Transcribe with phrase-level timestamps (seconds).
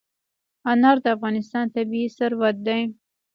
[0.71, 2.81] انار د افغانستان طبعي ثروت دی.